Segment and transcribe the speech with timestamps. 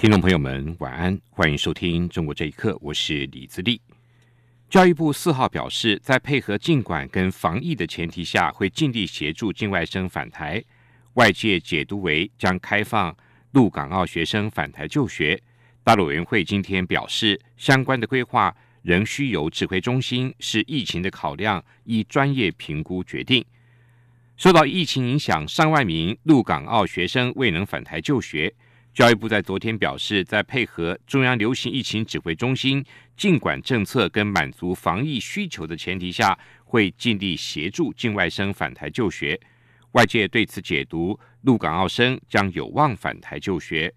[0.00, 3.78] 听众朋友们，晚安，欢迎收听《中国这一刻》，我是李自立。
[4.70, 10.64] 教育部四号表示，在配合尽管跟防疫的前提下，会尽力协助境外生返台。
[11.16, 13.14] 外界解读为将开放
[13.52, 15.38] 陆港澳学生返台就学。
[15.84, 23.44] 大陆委员会今天表示，相关的规划仍需由指挥中心视疫情的考量，依专业评估决定。
[24.38, 28.54] 受到疫情影响，上万名陆港澳学生未能返台就学。
[28.92, 32.84] 教育部在昨天表示，在配合中央流行疫情指挥中心
[33.16, 39.40] 尽管政策跟满足防疫需求的前提下，会尽力协助境外生返台就学。
[39.92, 43.94] 外界对此解读，陆港澳生将有望返台就学。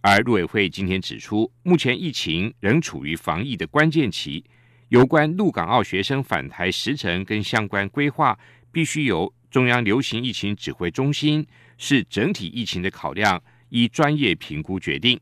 [0.00, 4.42] 而陆委会今天指出，目前疫情仍处于防疫的关键期，
[4.88, 8.38] 有关陆港澳学生返台时程跟相关规划，
[8.72, 13.42] 必须由中央流行疫情指挥中心视整体疫情的考量。
[13.72, 15.18] 依专业评估决定，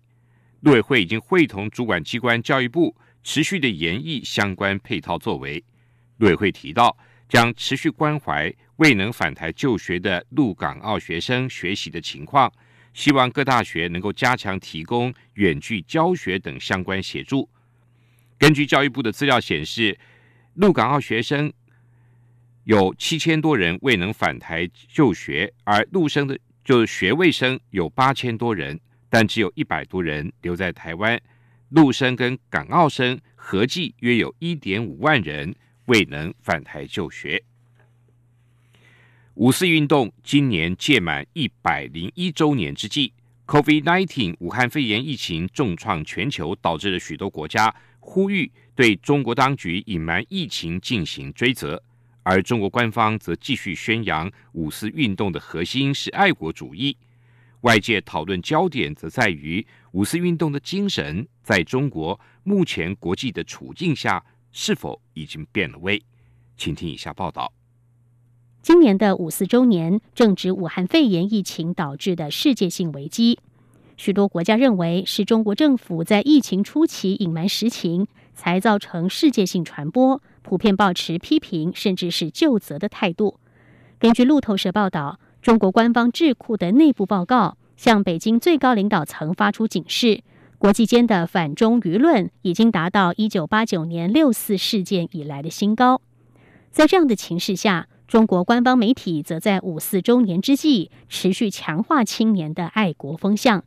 [0.63, 5.63] 陆委会已经会同主管机关教育部持续的研议相关配套作为。
[6.17, 6.97] 陆委会提到，
[7.29, 12.53] 将持续关怀未能返台就学的陆港澳学生学习的情况，
[12.93, 17.49] 希望各大学能够加强提供远距教学等相关协助。
[18.37, 19.97] 根据教育部的资料显示，
[20.55, 21.53] 陆港澳学生
[22.65, 26.37] 有七千多人未能返台就学，而陆生的。
[26.65, 31.21] 就学位生有八千多人，但只有一百多人留在台湾。
[31.71, 35.55] 陆生跟港澳生合计约有一点五万人
[35.87, 37.43] 未能返台就学。
[39.35, 43.13] 五四运动今年届满一百零一周年之际
[43.47, 51.83] ，COVID-19 武汉肺炎疫情重创全球，导致了许多国家呼吁对中国当局隐瞒疫情进行追责。
[52.23, 56.97] 而中国官方则继续宣扬五四运动的核心是爱国主义，
[57.63, 66.03] 外界讨论焦点则在于五四运动的精神在中国目前国际的处境下是否已经变了味。
[66.57, 67.53] 请听以下报道：
[68.63, 73.39] 今年的五四周年正值武汉肺炎疫情导致的世界性危机，
[73.97, 78.07] 许多国家认为是中国政府在疫情初期隐瞒实情，
[78.41, 80.23] 才造成世界性传播。
[80.41, 83.39] 普遍保持批评甚至是就责的态度。
[83.99, 90.23] 根据路透社报道，中国官方智库的内部报告向北京最高领导层发出警示：
[90.57, 96.01] 国际间的反中舆论已经达到一九八九年六四事件以来的新高。
[96.71, 103.63] 在这样的情势下，中国官方媒体则在五四周年之际持续强化青年的爱国风向。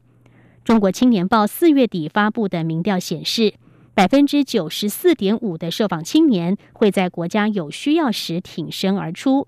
[0.64, 3.54] 中国青年报四月底发布的民调显示。
[3.96, 9.48] 百分之九十四点五的受访青年会在国家有需要时挺身而出。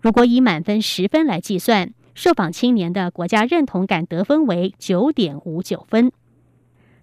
[0.00, 6.12] 如果以满分十分来计算，受访青年的国家认同感得分为九点五九分。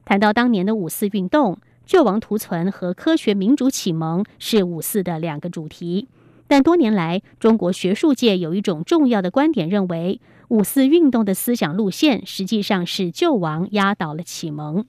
[0.06, 6.08] 谈到当年的五四运动，救亡图存和科学民主启蒙是五四的两个主题。
[6.48, 14.86] 但多年来，中国学术界有一种重要的观点，认为五四运动的思想路线实际上是救亡压倒了启蒙。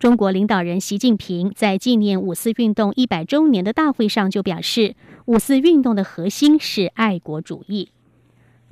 [0.00, 4.94] 中国领导人习近平在纪念五四运动一百周年的大会上就表示，
[5.26, 7.90] 五四运动的核心是爱国主义。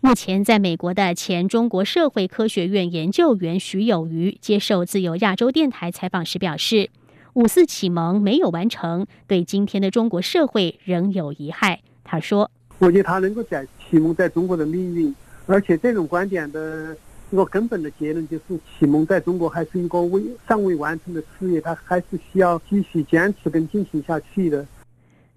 [0.00, 6.88] 目前，在美国的前中国社会科学院研究员徐有余接受自由亚洲电台采访时表示，
[7.34, 11.83] 五四启蒙没有完成，对今天的中国社会仍有遗害。
[12.05, 12.50] 他说
[12.81, 16.97] ：“我觉得他能够在启蒙在中国的命运，而且这种观点的。”
[17.31, 24.67] 一个根本的结论就是，启蒙在中国还是一个未尚未完成的事业，它还是需要继续坚持跟进行下去的。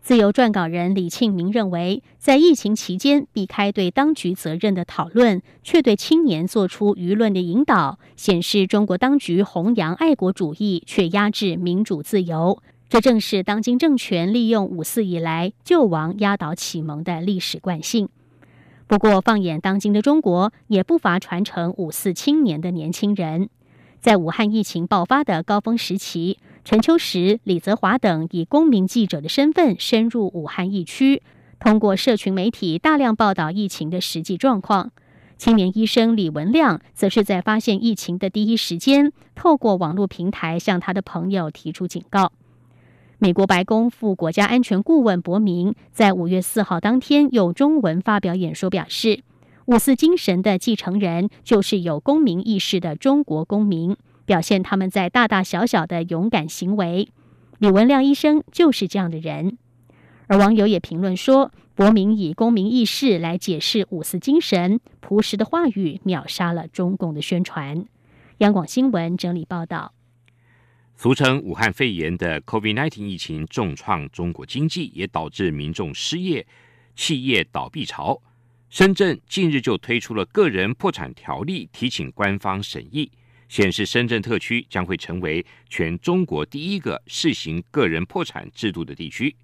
[0.02, 12.58] 自由撰稿人李庆明认为，在疫情期间避开对当局责任的讨论，却对青年做出舆论的引导，显示中国当局弘扬爱国主义，却压制民主自由。
[12.90, 18.10] 这正是当今政权利用五四以来救亡压倒启蒙的历史惯性。
[18.92, 23.48] 不过，放眼当今的中国，也不乏传承五四青年的年轻人。
[24.02, 31.24] 在武汉疫情爆发的高峰时期，陈秋实、李泽华等以公民记者的身份深入武汉疫区，
[31.58, 34.92] 通过社群媒体大量报道疫情的实际状况。
[35.38, 42.34] 青年医生李文亮则是在发现疫情的第一时间，透过网络平台向他的朋友提出警告。
[43.24, 49.22] 美国白宫副国家安全顾问伯明在五月四号当天用中文发表演说，表示，
[49.68, 53.96] 五四精神的继承人就是有公民意识的中国公民，
[54.26, 57.10] 表现他们在大大小小的勇敢行为。
[57.60, 59.56] 李文亮医生就是这样的人。
[60.26, 61.52] 而网友也评论说。
[61.74, 67.86] 国民以公民意识来解释五四精神，朴实的话语秒杀了中共的宣传。
[68.40, 69.94] 央广新闻整理报道。
[71.02, 76.46] 俗称武汉肺炎的 COVID-19 疫情重创中国经济，也导致民众失业、
[76.96, 78.22] 企业倒闭潮。
[78.70, 83.12] 深圳近日就推出了个人破产条例，提请官方审议，
[83.50, 89.36] 显示深圳特区将会成为全中国第一个试行个人破产制度的地区。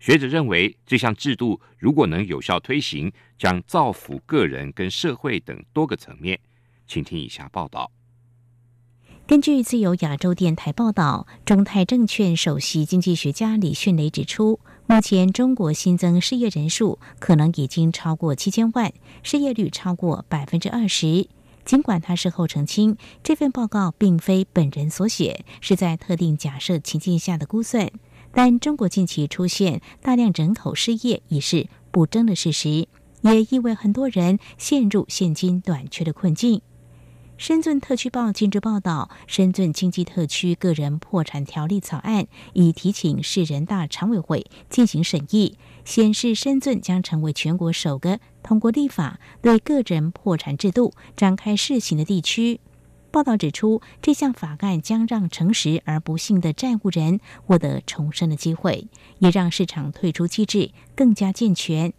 [0.00, 6.40] 学者认为，这项制度如果能有效推行，将造福个人跟社会等多个层面。
[6.88, 7.92] 请听以下报道。
[9.26, 18.92] 根据自由亚洲电台报道，中泰证券首席经济学家李迅雷指出，目前中国新增失业人数可能已经超过七千万，
[19.24, 21.26] 失业率超过百分之二十。
[21.64, 27.90] 尽管他事后澄清，这份报告并非本人所写，是在特定假设情境下的估算。
[28.32, 32.86] 但中国近期出现大量人口失业已是不争的事实，
[33.22, 36.62] 也意味很多人陷入现金短缺的困境。
[37.38, 52.58] 深圳特区报近日报道，深圳经济特区个人破产条例草案已提请市人大常委会进行审议，显示深圳将成为全国首个通过立法对个人破产制度展开试行的地区。
[53.10, 58.88] 报道指出，这项法案将让诚实而不幸的债务人获得重生的机会，
[59.18, 61.92] 也让市场退出机制更加健全。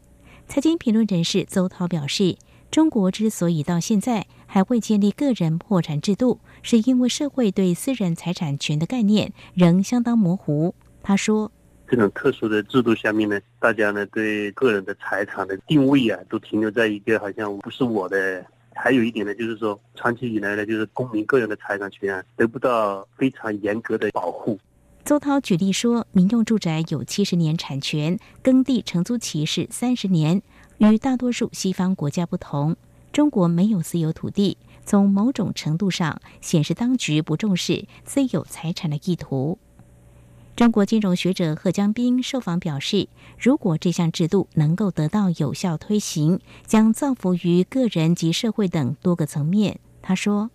[0.48, 2.38] 财经评论人士邹涛表示，
[2.78, 10.76] 中国之所以到现在还未建立个人破产制度，是因为社会对私人财产权的概念仍相当模糊。
[11.02, 11.52] 他说
[11.90, 18.46] ：“这种特殊的制度下面呢，大家呢对个人的财产的定位啊，都停留在一个好像不是我的。”
[18.76, 24.56] 还有一点呢，就是说，长期以来呢，就是公民个人的财产权啊，得不到非常严格的保护。
[25.04, 30.40] 邹涛举例说，民用住宅有七十年产权，耕地承租期是三十年。
[30.80, 32.76] 与大多数西方国家不同，
[33.12, 39.58] 中国没有私有土地，从某种程度上显示当局不重视私有财产的意图。
[40.56, 43.08] 中国金融学者贺江斌受访表示，
[43.40, 49.80] 如果这项制度能够得到有效推行，将造福于个人及社会等多个层面。
[50.02, 50.50] 他说：“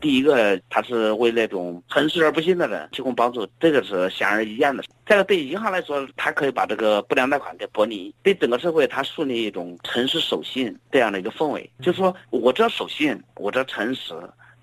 [0.00, 4.82] 第一个，他是为那种诚实而不信的人提供帮助，这个是显而易见的。
[5.12, 14.14] 但是，对银行来说，它可以把这个不良贷款给剥离；对整个社会，它树立一种诚实守信这样的一个氛围，就是说我只要守信，我只要诚实，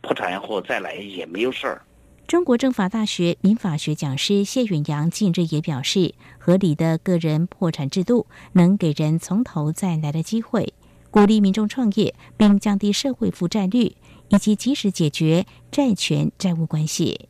[0.01, 1.79] 破产以后再来也没有事儿。”
[2.25, 10.73] 中国政法大学民法学讲师谢远阳近日也表示，合理的个人破产制度能给人从头再来的机会，
[11.11, 13.95] 鼓励民众创业，并降低社会负债率，
[14.29, 17.29] 以及及时解决债权债务关系。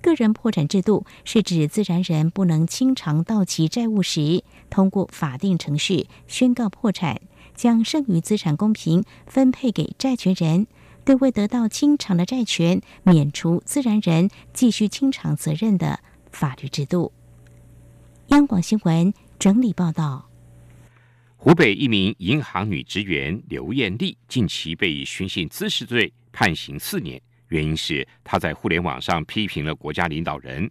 [0.00, 7.20] 个人破产制度是指自然人不能清偿到期债务时，通过法定程序宣告破产，
[7.54, 10.66] 将剩余资产公平分配给债权人。
[11.02, 15.98] 对未得到清偿的债权，免除自然人继续清偿责任的
[16.30, 17.10] 法律制度。
[18.28, 20.28] 央广新闻整理报道：
[21.36, 30.68] 湖北一名银行女职员刘艳丽近期被以寻衅滋事罪判刑四年，原因是他在互联网上批评了国家领导人。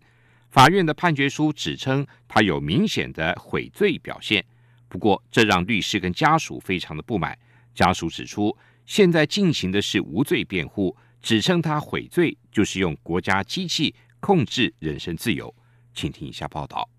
[0.50, 4.44] 法院的判决书指称他有明显的悔罪表现，
[4.90, 7.38] 不过这让律师跟家属非常的不满。
[7.74, 8.54] 家属指出。
[8.86, 15.54] 现在进行的是无罪辩护，指称他悔罪就是用国家机器控制人身自由。
[15.94, 16.90] 请听一下报道。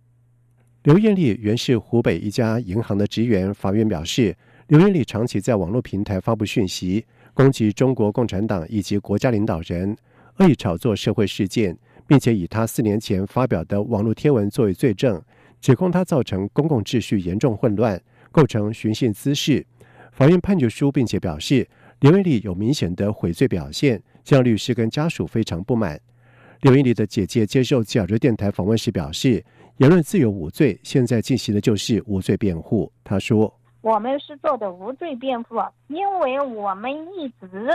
[0.84, 3.52] 刘艳丽原是湖北一家银行的职员。
[3.52, 4.36] 法院表示，
[4.68, 9.96] 刘艳丽长期在网络平台发布讯息，攻击中国共产党以及国家领导人，
[10.38, 15.22] 恶意炒作社会事件，并且以他四年前发表的网络贴文作为罪证，
[15.60, 19.66] 指控他造成公共秩序严重混乱，构成寻衅滋事。
[20.12, 21.68] 法院判决书并且表示。
[22.00, 26.00] 刘云丽有明显的悔罪表现，让律师跟家属非常不满。
[26.62, 29.44] 刘云丽的姐姐接受角州电台访问时表示
[29.76, 35.56] ：“言论自由无罪，现在进行的就是无罪辩护。”她说：“我们是做的无罪辩护，
[35.88, 37.70] 因为我们一直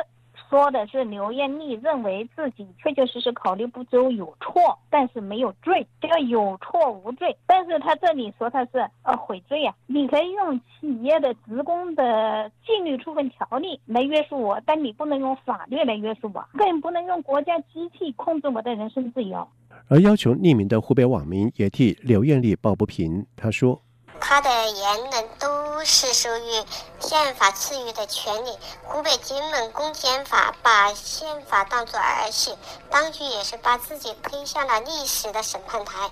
[0.50, 7.36] 说的是刘艳丽认为自己确确实实考虑不周有错，但是没有罪，叫有错无罪。
[7.48, 19.48] 但是他这里说他是呃悔罪啊，你可以用企业的职工的纪律处分条例来约束我，但你不能用法律来约束我，更不能用国家机器控制我的人身自由。
[19.88, 23.82] 而要求匿名的湖北网民也替刘艳丽抱不平，他说。
[24.28, 26.66] 他的言论都是属于
[27.00, 28.58] 宪法赐予的权利。
[28.84, 32.58] 湖北金门公检法把宪法当作儿戏，
[32.90, 36.10] 当局也是把自己推向了历史的审判台。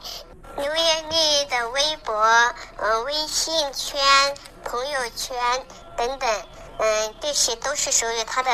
[0.57, 2.23] 刘艳丽的微博、
[2.77, 3.99] 嗯微信圈、
[4.63, 5.65] 朋友圈
[5.97, 6.43] 等等，
[6.77, 8.51] 嗯这些都是属于他的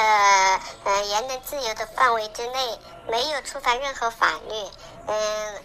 [0.85, 4.69] 呃言论自由的范围之内，没有触犯任何法律，
[5.07, 5.61] 嗯。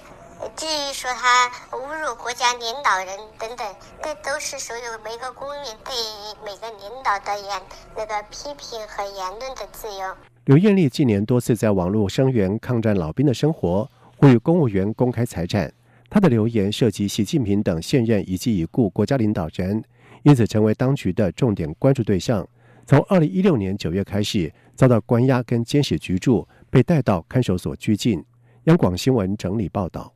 [0.57, 3.67] 至于说他侮辱国家领导人等等，
[4.03, 7.63] 这都是所有每个公民对于每个领导的言
[7.97, 10.15] 那个批评和言论的自由。
[10.45, 15.73] 刘艳丽近年多次在网络声援抗战老兵的生活，呼吁公务员公开财产。
[16.11, 19.83] 他的留言涉及习近平等现任以及已故国家领导人，
[20.23, 22.47] 因此成为当局的重点关注对象。
[22.87, 28.23] 从二零一六年九月开始，遭到关押跟监视居住，被带到看守所拘禁。
[28.65, 30.13] 央广新闻整理报道。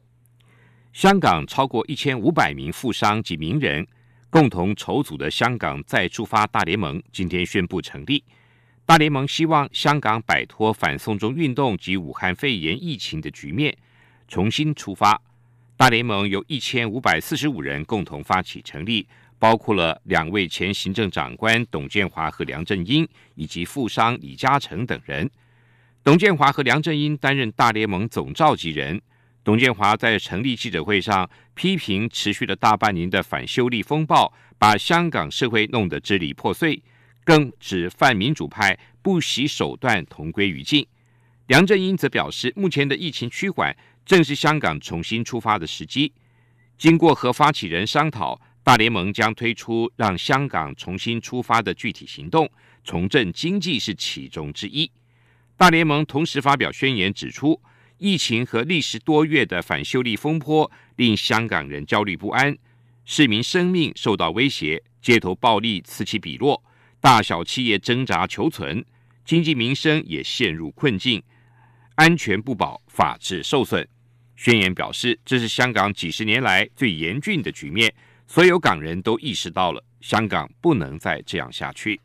[0.99, 3.87] 香港超过一千五百名富商及名人
[4.31, 8.25] 共同筹组的香港再出发大联盟今天宣布成立。
[8.85, 13.79] 大联盟希望香港摆脱反送中运动及武汉肺炎疫情的局面，
[14.27, 15.23] 重新出发。
[15.77, 19.07] 大联盟由一千五百四十五人共同发起成立，
[19.39, 25.31] 包括了两位前行政长官董建华和梁振英，以及富商李嘉诚等人。
[26.03, 29.01] 董建华和梁振英担任大联盟总召集人。
[29.49, 36.83] 董建华在成立记者会上批评持续了大半年的反修例风暴，把香港社会弄得支离破碎，
[37.25, 40.87] 更指泛民主派不惜手段同归于尽。
[41.47, 43.75] 梁振英则表示，目前的疫情趋缓，
[44.05, 46.13] 正是香港重新出发的时机。
[46.77, 52.47] 经过和发起人商讨，大联盟将推出让香港重新出发的具体行动，
[52.85, 54.91] 重振经济是其中之一。
[55.57, 57.59] 大联盟同时发表宣言指出。
[57.99, 62.57] 疫情和历时多月的反修例风波令香港人焦虑不安，
[63.05, 66.63] 市民生命受到威胁，街头暴力此起彼落，
[67.01, 68.85] 大小企业挣扎求存，
[69.25, 71.23] 经济民生也陷入困境，
[71.97, 73.87] 安全不保，法治受损。
[74.37, 77.93] 宣言表示，这是香港几十年来最严峻的局面，
[78.29, 82.01] 所有港人都意识到了，香港不能再这样下去。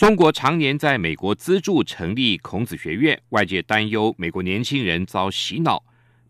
[0.00, 5.84] 中国常年在美国资助成立孔子学院，外界担忧美国年轻人遭洗脑。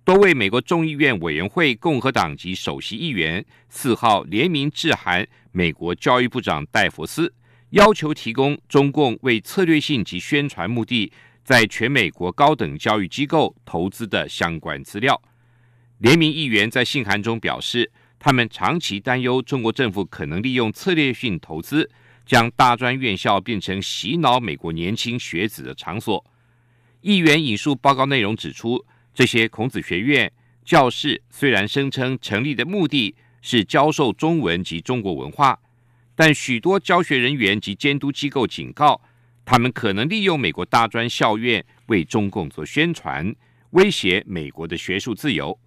[0.05, 7.33] 多位美国众议院委员会共和党籍首席议员四号联名致函美国教育部长戴佛斯，
[7.69, 11.13] 要求提供中共为策略性及宣传目的
[11.45, 15.23] 在全美国高等教育机构投资的相关资料。
[15.99, 21.89] 联名议员在信函中表示，他们长期担忧中国政府可能利用策略性投资。
[22.31, 26.25] 将大专院校变成洗脑美国年轻学子的场所。
[27.01, 30.33] 议员引述报告内容指出，这些孔子学院
[30.65, 35.59] 教室虽然声称成立的目的是教授中文及中国文化，
[36.15, 39.01] 但许多教学人员及监督机构警告，
[39.45, 43.35] 他们可能利用美国大专校院为中共做宣传，
[43.71, 45.59] 威胁美国的学术自由。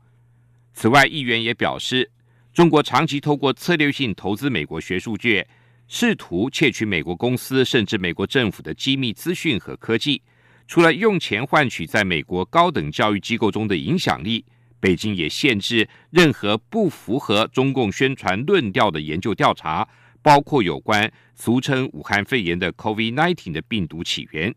[0.73, 2.09] 此外，议员也表示，
[2.53, 5.45] 中国长期透过策略性投资美国学术界。
[5.87, 10.21] 试图窃取美国公司甚至美国政府的机密资讯和科技，
[10.67, 14.43] 除了用钱换取在美国高等教育机构中的影响力，
[14.79, 19.87] 北京也限制任何不符合中共宣传论调的研究调查，
[20.21, 24.55] 包括有关俗称武汉肺炎的 COVID-19 的病毒起源。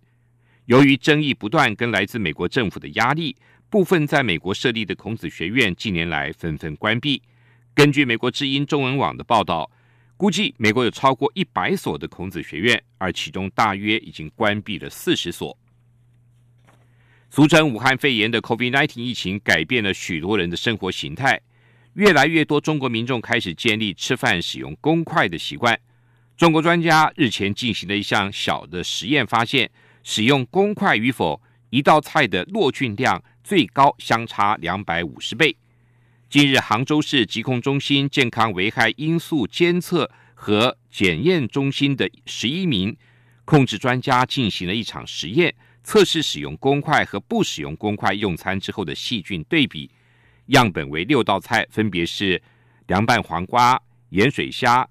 [0.65, 3.37] 由于争议不断跟来自美国政府的压力，
[3.69, 7.21] 部分在美国设立的孔子学院近年来纷纷关闭。
[7.75, 9.71] 根据美国之音中文网的报道。
[10.17, 15.57] 估计美国有超过一百所的孔子学院，而其中大约已经关闭了四十所。
[17.29, 21.39] 俗称武汉肺炎的 COVID-19 疫情改变了许多人的生活形态，
[21.93, 25.79] 越来越多中国民众开始建立吃饭使用公筷的习惯。
[26.35, 29.71] 中国专家日前进行了一项小的实验，发现
[30.03, 35.55] 使用公筷与否，一道菜的落菌量最高相差两百五十倍。
[36.39, 42.95] 近日，杭州市疾控中心健康危害因素监测和检验中心的十一名
[43.47, 49.91] 控制专家进行了一场实验，测试使用公筷和不使用公筷用餐之后的细菌对比。
[50.49, 52.43] 样本为六道菜，分别是
[52.89, 54.87] 凉拌黄瓜、盐水虾、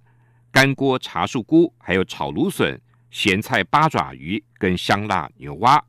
[0.52, 5.86] 干锅茶树菇，还有炒芦笋、咸菜八爪鱼跟香辣牛蛙。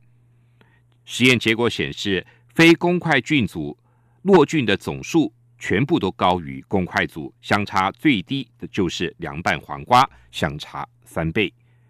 [1.06, 3.78] 实验结果显示，非公筷菌组
[4.20, 11.52] 落菌的总数全部都高于公筷组，相差最低的就是凉拌黄瓜，相差三倍。